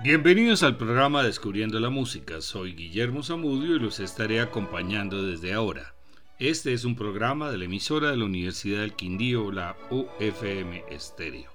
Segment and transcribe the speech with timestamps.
[0.00, 2.40] Bienvenidos al programa Descubriendo la Música.
[2.40, 5.92] Soy Guillermo Zamudio y los estaré acompañando desde ahora.
[6.38, 11.50] Este es un programa de la emisora de la Universidad del Quindío, la UFM Estéreo.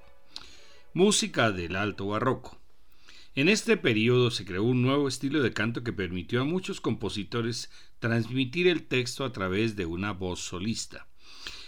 [0.93, 2.59] Música del Alto Barroco.
[3.33, 7.71] En este periodo se creó un nuevo estilo de canto que permitió a muchos compositores
[7.99, 11.07] transmitir el texto a través de una voz solista.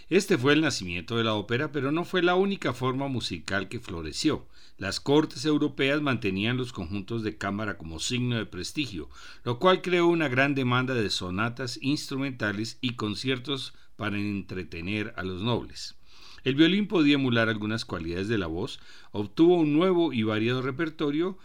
[0.07, 3.79] Este fue el nacimiento de la ópera, pero no fue la única forma musical que
[3.79, 4.47] floreció.
[4.77, 9.09] Las cortes europeas mantenían los conjuntos de cámara como signo de prestigio,
[9.43, 15.41] lo cual creó una gran demanda de sonatas instrumentales y conciertos para entretener a los
[15.41, 15.95] nobles.
[16.43, 18.79] El violín podía emular algunas cualidades de la voz,
[19.11, 21.39] obtuvo un nuevo y variado repertorio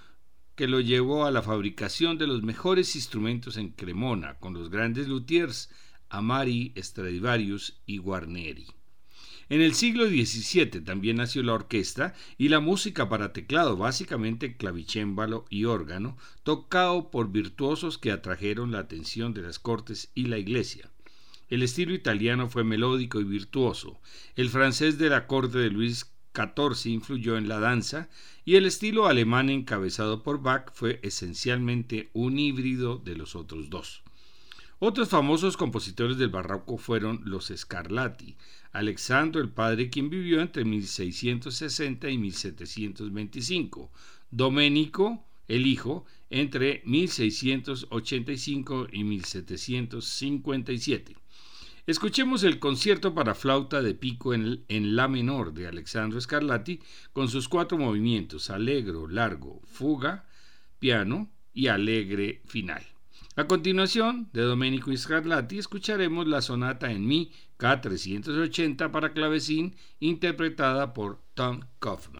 [0.54, 5.08] que lo llevó a la fabricación de los mejores instrumentos en Cremona, con los grandes
[5.08, 5.70] luthiers
[6.10, 8.66] Amari, Stradivarius y Guarneri.
[9.48, 15.44] En el siglo XVII también nació la orquesta y la música para teclado, básicamente clavicémbalo
[15.50, 20.90] y órgano, tocado por virtuosos que atrajeron la atención de las cortes y la iglesia.
[21.48, 24.00] El estilo italiano fue melódico y virtuoso.
[24.36, 28.08] El francés de la corte de Luis XIV influyó en la danza
[28.44, 34.04] y el estilo alemán encabezado por Bach fue esencialmente un híbrido de los otros dos.
[34.82, 38.34] Otros famosos compositores del barroco fueron los Scarlatti,
[38.72, 43.90] Alexandro el Padre, quien vivió entre 1660 y 1725,
[44.30, 51.14] Domenico el Hijo entre 1685 y 1757.
[51.86, 56.80] Escuchemos el concierto para flauta de pico en, en, La menor de Alexandro Scarlatti
[57.12, 60.24] con sus cuatro movimientos, alegro, largo, fuga,
[60.78, 62.82] piano y alegre final.
[63.36, 71.20] A continuación, de Domenico Scarlatti, escucharemos la sonata en Mi K380 para clavecín, interpretada por
[71.34, 72.19] Tom Kaufman.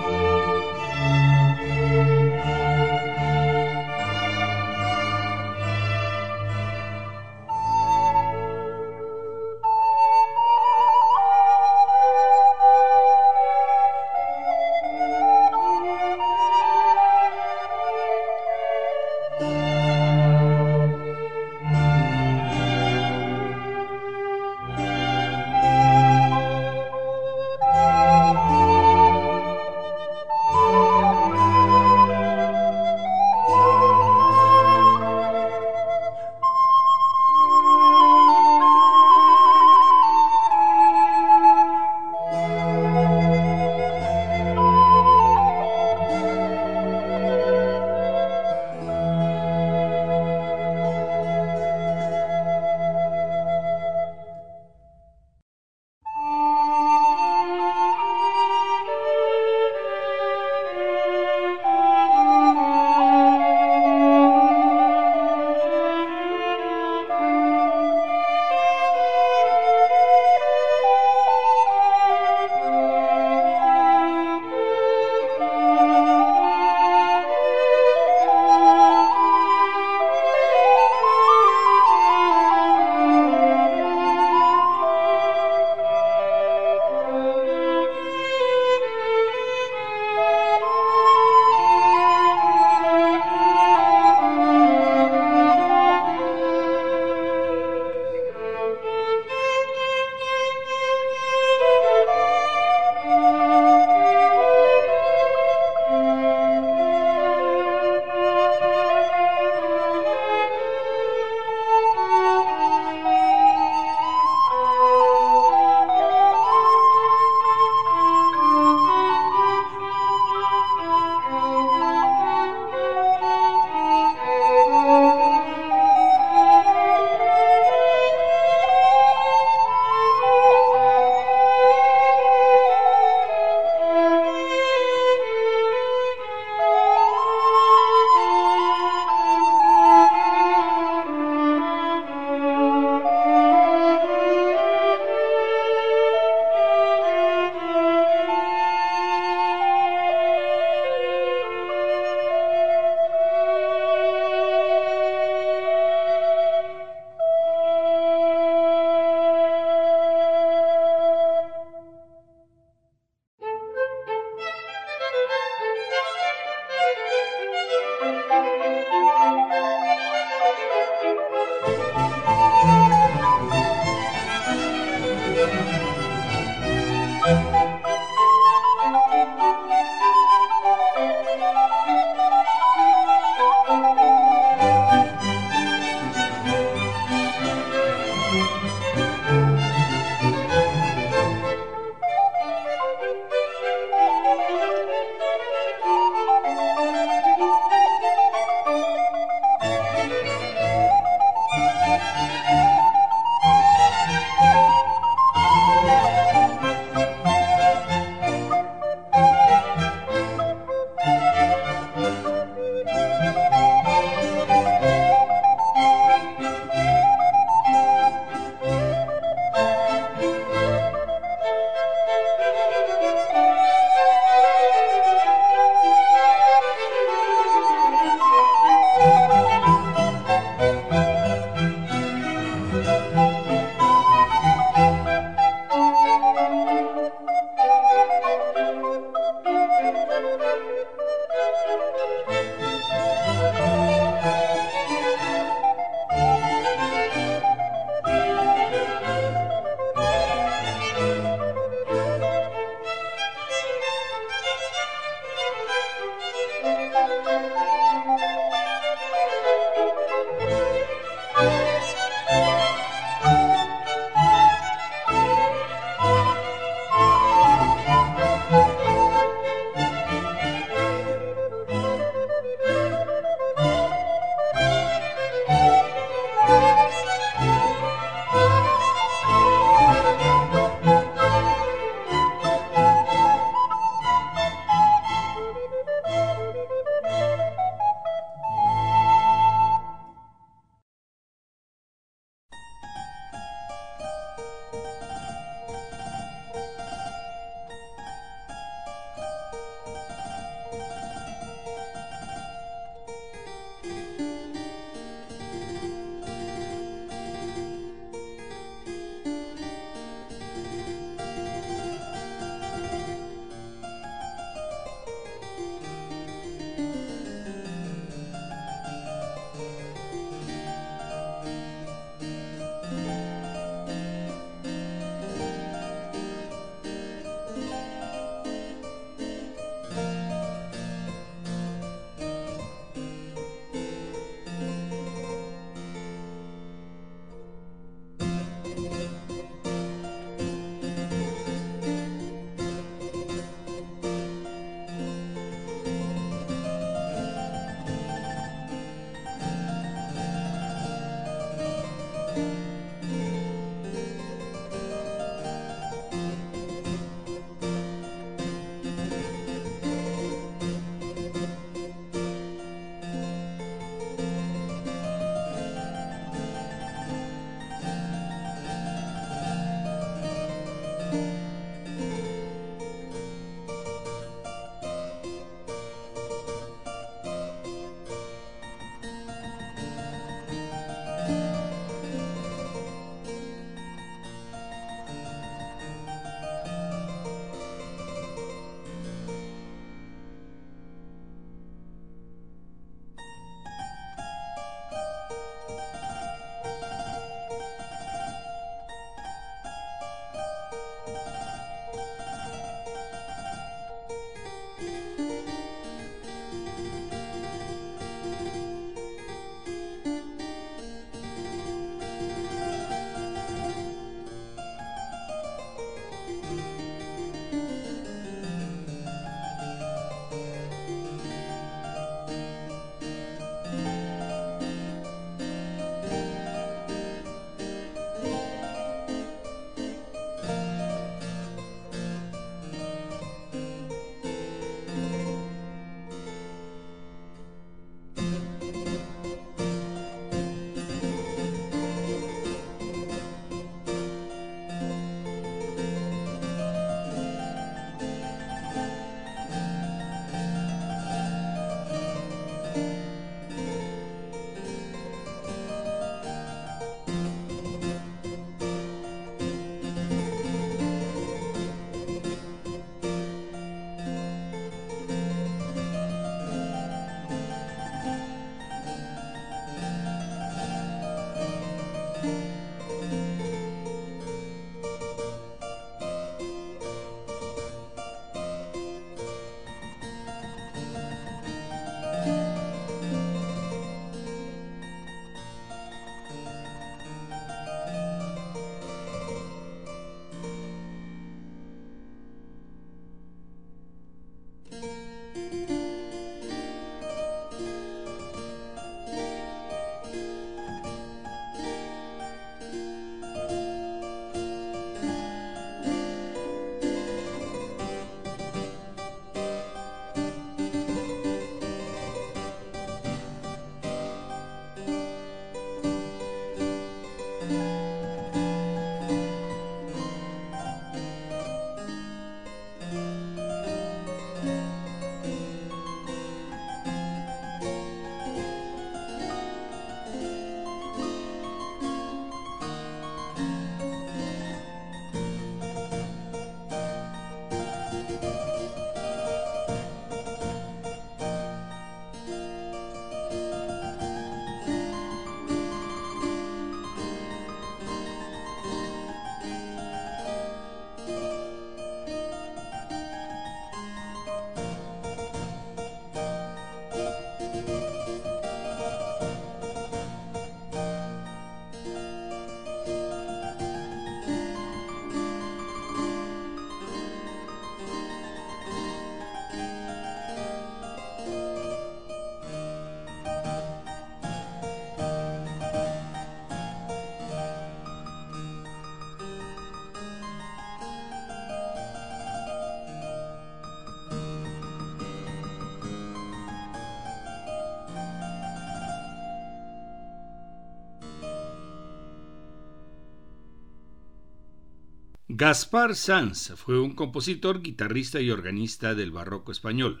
[595.38, 600.00] Gaspar Sanz fue un compositor, guitarrista y organista del barroco español.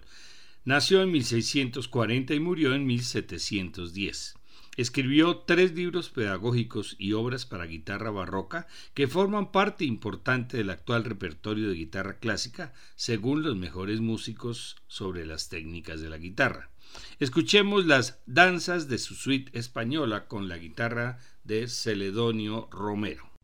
[0.64, 4.34] Nació en 1640 y murió en 1710.
[4.78, 11.04] Escribió tres libros pedagógicos y obras para guitarra barroca que forman parte importante del actual
[11.04, 16.70] repertorio de guitarra clásica según los mejores músicos sobre las técnicas de la guitarra.
[17.20, 23.35] Escuchemos las danzas de su suite española con la guitarra de Celedonio Romero.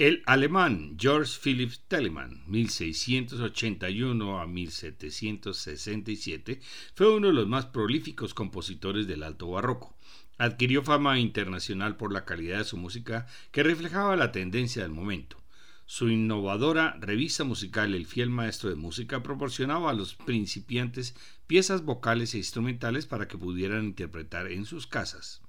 [0.00, 6.58] El alemán George Philipp Telemann, 1681 a 1767,
[6.94, 9.94] fue uno de los más prolíficos compositores del alto barroco.
[10.38, 15.36] Adquirió fama internacional por la calidad de su música que reflejaba la tendencia del momento.
[15.84, 21.14] Su innovadora revista musical El fiel maestro de música proporcionaba a los principiantes
[21.46, 25.42] piezas vocales e instrumentales para que pudieran interpretar en sus casas.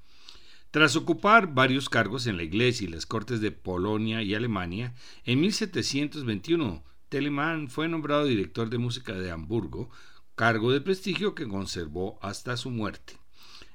[0.72, 5.42] Tras ocupar varios cargos en la Iglesia y las Cortes de Polonia y Alemania, en
[5.42, 9.90] 1721 Telemann fue nombrado director de música de Hamburgo,
[10.34, 13.18] cargo de prestigio que conservó hasta su muerte.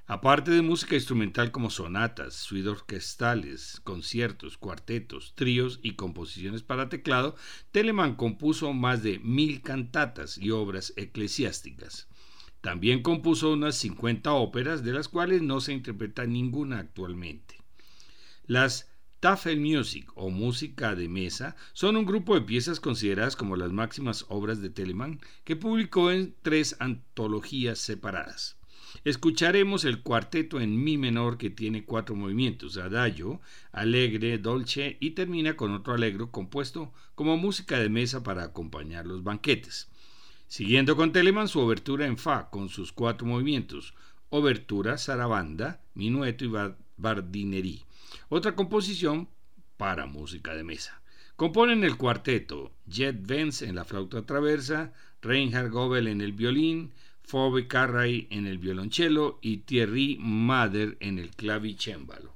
[0.06, 7.36] Aparte de música instrumental como sonatas, suites orquestales, conciertos, cuartetos, tríos y composiciones para teclado,
[7.72, 12.08] Telemann compuso más de mil cantatas y obras eclesiásticas.
[12.66, 17.60] También compuso unas 50 óperas, de las cuales no se interpreta ninguna actualmente.
[18.48, 24.26] Las Tafelmusik o música de mesa son un grupo de piezas consideradas como las máximas
[24.30, 28.56] obras de Telemann que publicó en tres antologías separadas.
[29.04, 35.54] Escucharemos el cuarteto en mi menor que tiene cuatro movimientos, adagio, alegre, dolce y termina
[35.54, 39.88] con otro alegro compuesto como música de mesa para acompañar los banquetes.
[40.48, 43.94] Siguiendo con Telemann su obertura en Fa con sus cuatro movimientos,
[44.30, 46.52] obertura, zarabanda, minueto y
[46.96, 47.84] bardinerí.
[48.28, 49.28] Otra composición
[49.76, 51.00] para música de mesa.
[51.36, 57.66] Componen el cuarteto Jet Vance en la flauta traversa, Reinhard Goebel en el violín, Phoebe
[57.66, 62.32] Carray en el violonchelo y Thierry Mader en el clavicémbalo.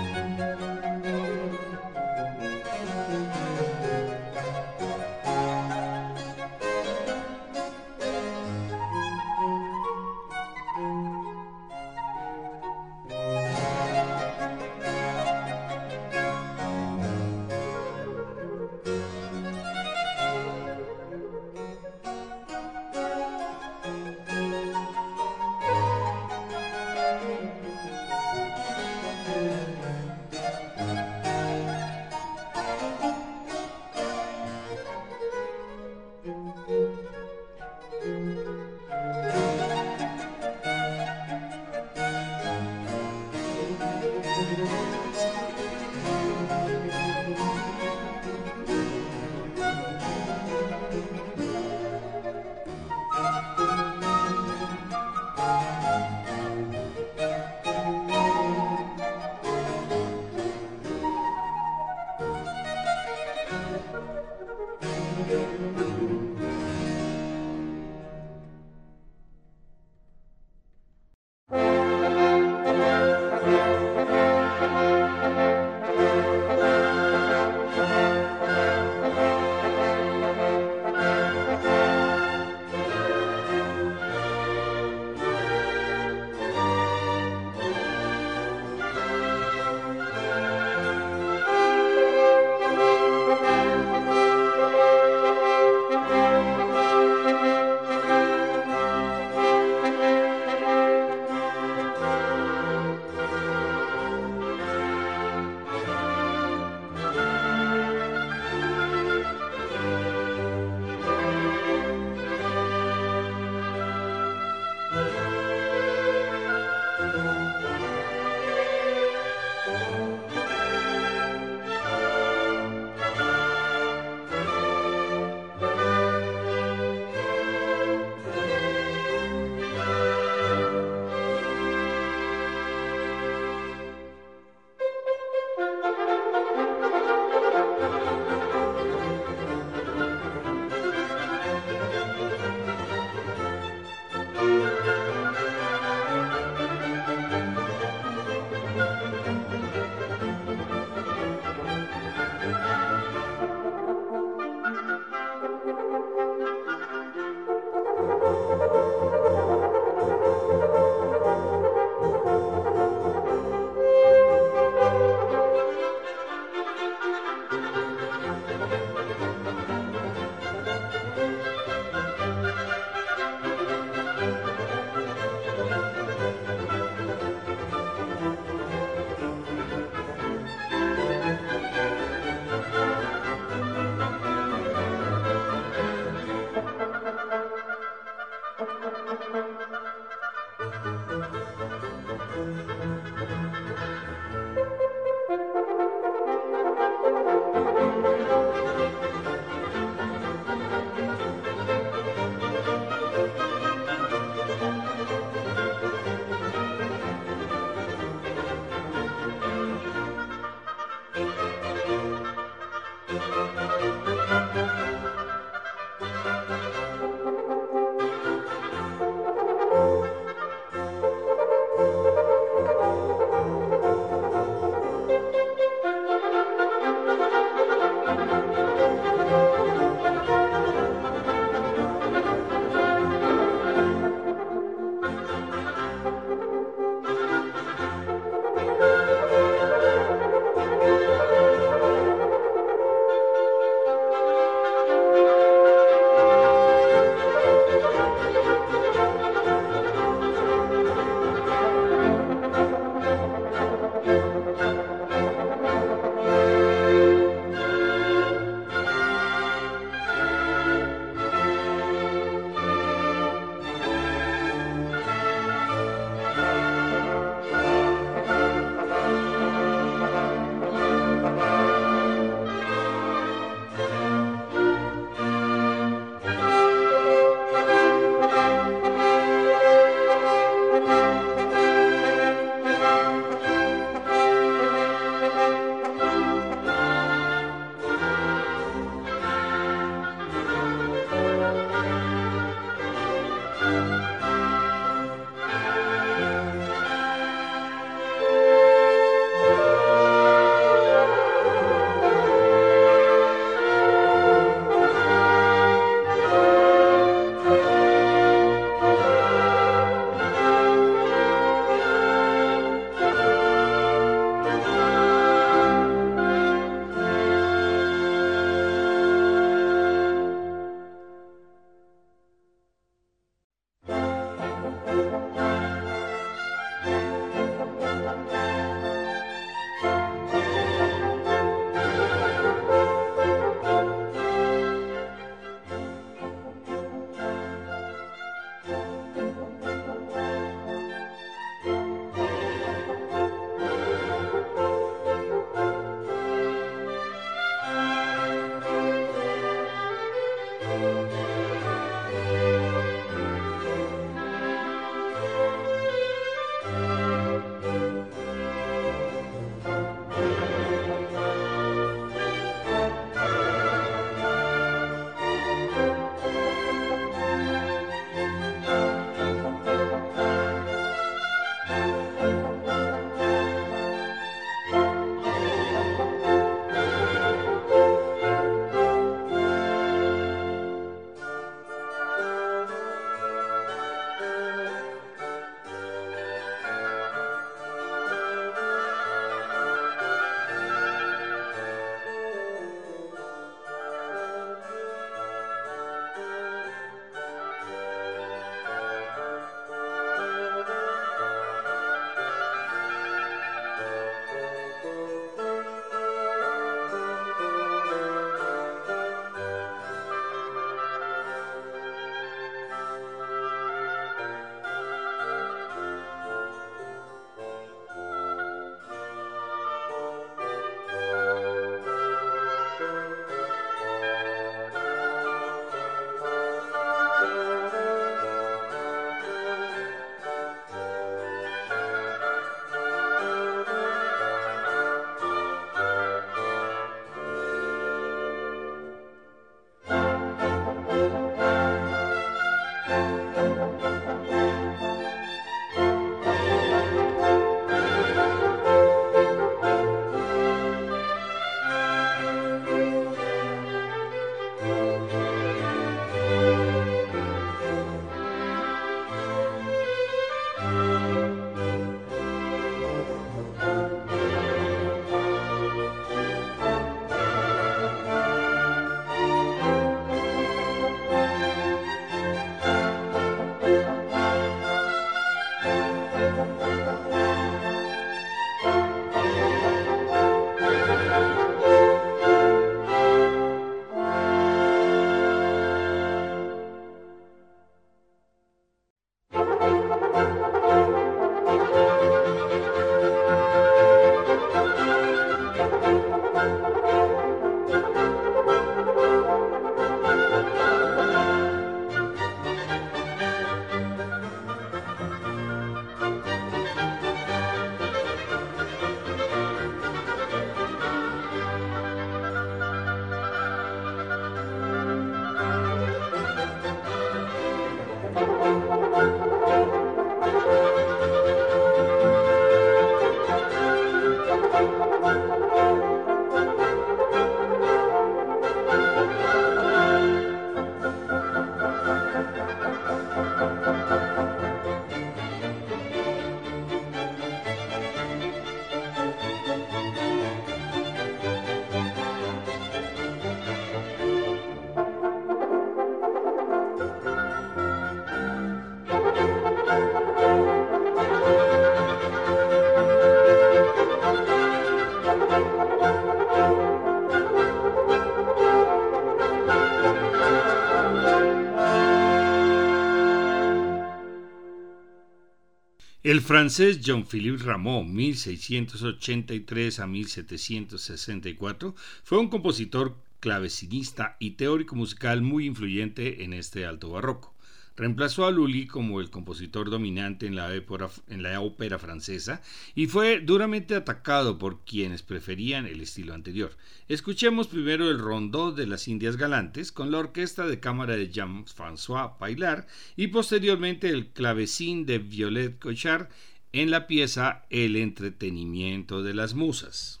[566.06, 575.46] El francés Jean-Philippe Rameau, 1683 a 1764, fue un compositor clavecinista y teórico musical muy
[575.46, 577.35] influyente en este alto barroco.
[577.76, 582.40] Reemplazó a Lully como el compositor dominante en la, ópera francesa
[582.74, 586.56] y fue duramente atacado por quienes preferían el estilo anterior.
[586.88, 592.16] Escuchemos primero el rondó de las Indias Galantes con la orquesta de cámara de Jean-François
[592.18, 592.66] Paillard
[592.96, 596.08] y posteriormente el clavecín de Violette Cochard
[596.52, 600.00] en la pieza El entretenimiento de las musas.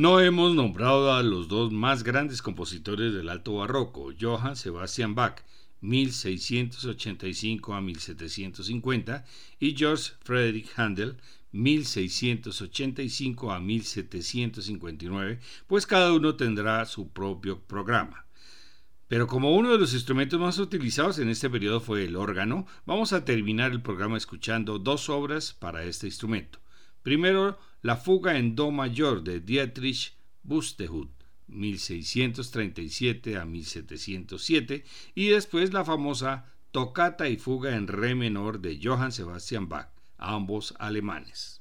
[0.00, 5.42] No hemos nombrado a los dos más grandes compositores del alto barroco, Johann Sebastian Bach,
[5.82, 9.26] 1685 a 1750,
[9.58, 11.18] y George Friedrich Handel,
[11.52, 18.24] 1685 a 1759, pues cada uno tendrá su propio programa.
[19.06, 23.12] Pero como uno de los instrumentos más utilizados en este periodo fue el órgano, vamos
[23.12, 26.59] a terminar el programa escuchando dos obras para este instrumento.
[27.02, 31.10] Primero, la fuga en Do mayor de Dietrich Buxtehude,
[31.48, 34.84] 1637 a 1707,
[35.14, 39.88] y después la famosa Tocata y fuga en Re menor de Johann Sebastian Bach,
[40.18, 41.59] ambos alemanes.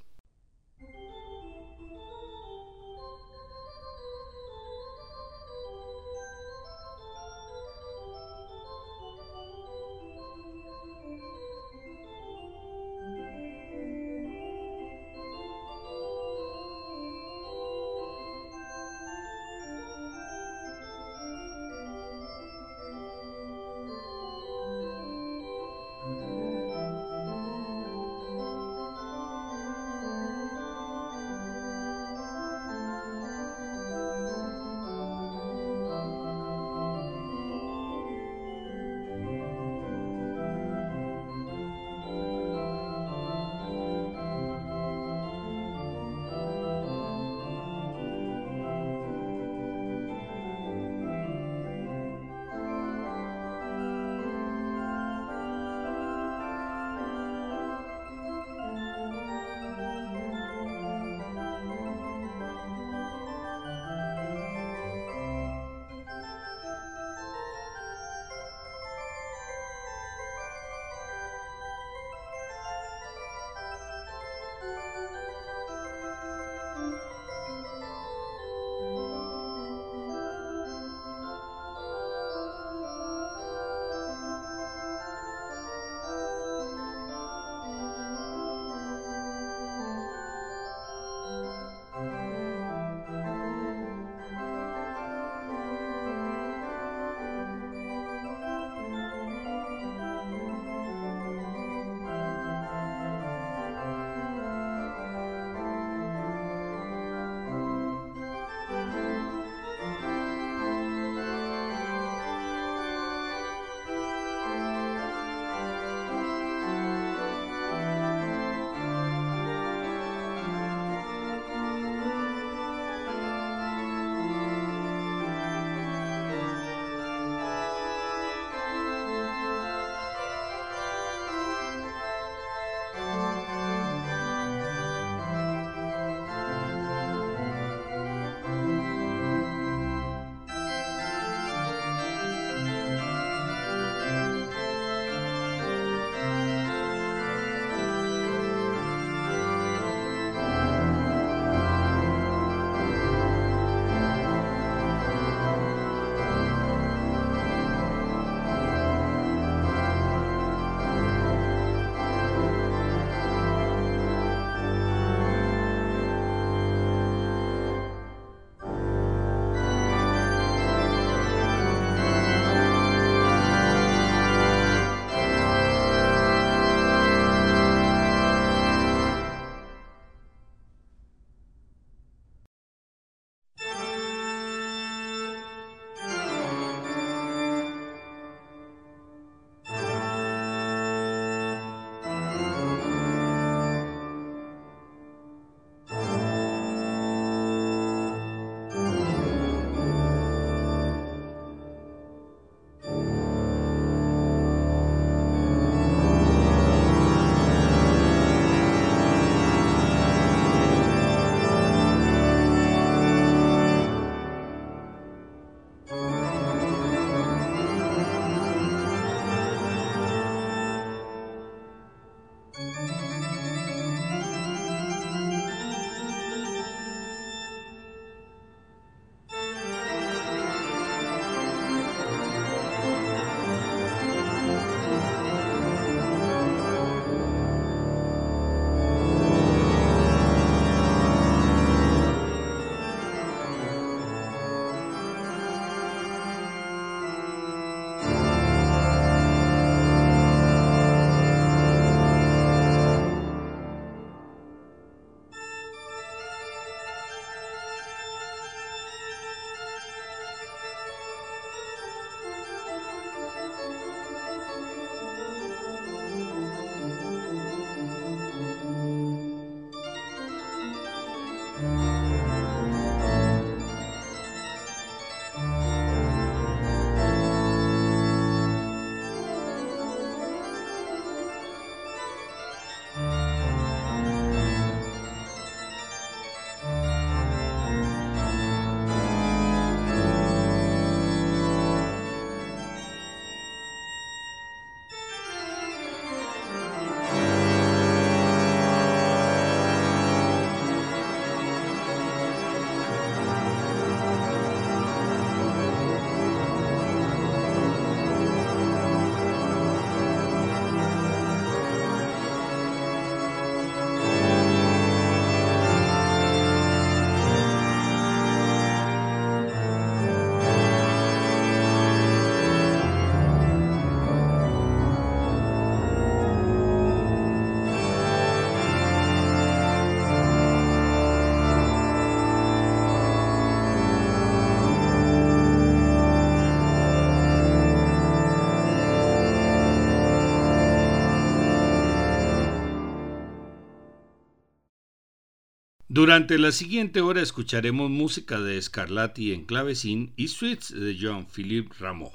[345.99, 352.13] Durante la siguiente hora escucharemos música de Scarlatti en clavecín y suites de Jean-Philippe Rameau.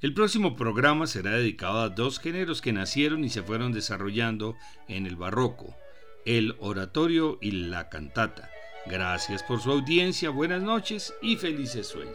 [0.00, 4.54] El próximo programa será dedicado a dos géneros que nacieron y se fueron desarrollando
[4.86, 5.74] en el barroco,
[6.24, 8.50] el oratorio y la cantata.
[8.86, 12.14] Gracias por su audiencia, buenas noches y felices sueños.